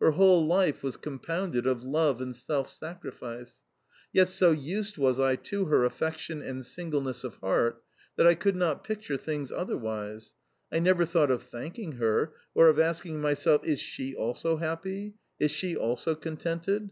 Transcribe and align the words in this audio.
Her 0.00 0.12
whole 0.12 0.46
life 0.46 0.82
was 0.82 0.96
compounded 0.96 1.66
of 1.66 1.84
love 1.84 2.22
and 2.22 2.34
self 2.34 2.70
sacrifice. 2.70 3.56
Yet 4.10 4.28
so 4.28 4.50
used 4.50 4.96
was 4.96 5.20
I 5.20 5.36
to 5.36 5.66
her 5.66 5.84
affection 5.84 6.40
and 6.40 6.64
singleness 6.64 7.24
of 7.24 7.34
heart 7.42 7.84
that 8.16 8.26
I 8.26 8.36
could 8.36 8.56
not 8.56 8.84
picture 8.84 9.18
things 9.18 9.52
otherwise. 9.52 10.32
I 10.72 10.78
never 10.78 11.04
thought 11.04 11.30
of 11.30 11.42
thanking 11.42 11.92
her, 12.00 12.32
or 12.54 12.68
of 12.70 12.78
asking 12.80 13.20
myself, 13.20 13.64
"Is 13.64 13.78
she 13.78 14.14
also 14.14 14.56
happy? 14.56 15.12
Is 15.38 15.50
she 15.50 15.76
also 15.76 16.14
contented?" 16.14 16.88